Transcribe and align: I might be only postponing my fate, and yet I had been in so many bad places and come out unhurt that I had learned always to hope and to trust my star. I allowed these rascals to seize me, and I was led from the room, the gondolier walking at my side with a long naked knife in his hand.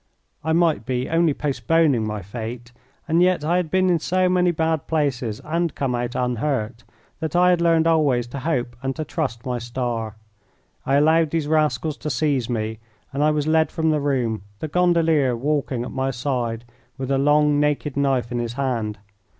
I 0.43 0.51
might 0.51 0.83
be 0.83 1.07
only 1.07 1.31
postponing 1.35 2.07
my 2.07 2.23
fate, 2.23 2.71
and 3.07 3.21
yet 3.21 3.43
I 3.45 3.57
had 3.57 3.69
been 3.69 3.87
in 3.87 3.99
so 3.99 4.27
many 4.29 4.49
bad 4.49 4.87
places 4.87 5.39
and 5.43 5.75
come 5.75 5.93
out 5.93 6.15
unhurt 6.15 6.83
that 7.19 7.35
I 7.35 7.51
had 7.51 7.61
learned 7.61 7.85
always 7.85 8.25
to 8.29 8.39
hope 8.39 8.75
and 8.81 8.95
to 8.95 9.05
trust 9.05 9.45
my 9.45 9.59
star. 9.59 10.15
I 10.87 10.95
allowed 10.95 11.29
these 11.29 11.47
rascals 11.47 11.97
to 11.97 12.09
seize 12.09 12.49
me, 12.49 12.79
and 13.13 13.23
I 13.23 13.29
was 13.29 13.45
led 13.45 13.71
from 13.71 13.91
the 13.91 14.01
room, 14.01 14.41
the 14.57 14.67
gondolier 14.67 15.37
walking 15.37 15.83
at 15.83 15.91
my 15.91 16.09
side 16.09 16.65
with 16.97 17.11
a 17.11 17.19
long 17.19 17.59
naked 17.59 17.95
knife 17.95 18.31
in 18.31 18.39
his 18.39 18.53
hand. 18.53 18.97